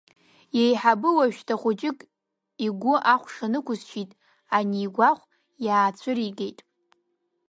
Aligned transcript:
Иеиҳабы 0.57 1.09
уажәшьҭа 1.17 1.55
хәыҷык 1.61 1.99
игәы 2.65 2.95
ахәша 3.13 3.47
нықәсшьит 3.51 4.11
анигәахә, 4.57 5.25
иаацәыригеит… 5.65 6.59